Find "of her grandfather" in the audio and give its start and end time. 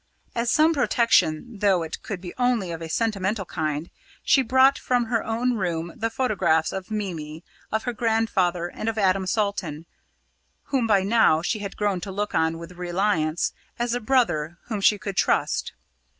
7.71-8.65